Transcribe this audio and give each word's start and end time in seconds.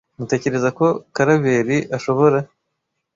Tmutekereza 0.15 0.69
ko 0.77 0.85
Karaveri 1.15 1.77
ashobora 1.97 2.37